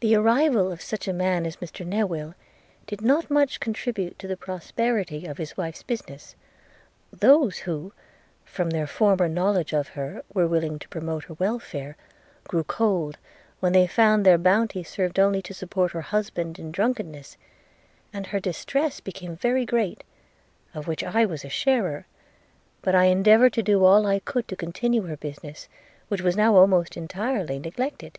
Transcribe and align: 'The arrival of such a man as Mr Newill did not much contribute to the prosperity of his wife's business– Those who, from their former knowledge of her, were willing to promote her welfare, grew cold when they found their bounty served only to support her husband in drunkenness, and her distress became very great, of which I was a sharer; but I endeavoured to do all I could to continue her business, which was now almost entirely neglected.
'The 0.00 0.14
arrival 0.16 0.70
of 0.70 0.82
such 0.82 1.08
a 1.08 1.14
man 1.14 1.46
as 1.46 1.56
Mr 1.58 1.86
Newill 1.86 2.34
did 2.86 3.00
not 3.00 3.30
much 3.30 3.58
contribute 3.58 4.18
to 4.18 4.28
the 4.28 4.36
prosperity 4.36 5.24
of 5.24 5.38
his 5.38 5.56
wife's 5.56 5.82
business– 5.82 6.36
Those 7.10 7.58
who, 7.60 7.94
from 8.44 8.68
their 8.68 8.86
former 8.86 9.28
knowledge 9.30 9.72
of 9.72 9.88
her, 9.96 10.22
were 10.34 10.46
willing 10.46 10.78
to 10.78 10.88
promote 10.90 11.24
her 11.24 11.34
welfare, 11.34 11.96
grew 12.46 12.64
cold 12.64 13.16
when 13.60 13.72
they 13.72 13.86
found 13.86 14.26
their 14.26 14.36
bounty 14.36 14.82
served 14.82 15.18
only 15.18 15.40
to 15.40 15.54
support 15.54 15.92
her 15.92 16.02
husband 16.02 16.58
in 16.58 16.70
drunkenness, 16.70 17.38
and 18.12 18.26
her 18.26 18.40
distress 18.40 19.00
became 19.00 19.34
very 19.36 19.64
great, 19.64 20.04
of 20.74 20.86
which 20.86 21.02
I 21.02 21.24
was 21.24 21.46
a 21.46 21.48
sharer; 21.48 22.04
but 22.82 22.94
I 22.94 23.04
endeavoured 23.04 23.54
to 23.54 23.62
do 23.62 23.82
all 23.86 24.06
I 24.06 24.18
could 24.18 24.48
to 24.48 24.56
continue 24.56 25.04
her 25.04 25.16
business, 25.16 25.66
which 26.08 26.20
was 26.20 26.36
now 26.36 26.54
almost 26.56 26.94
entirely 26.98 27.58
neglected. 27.58 28.18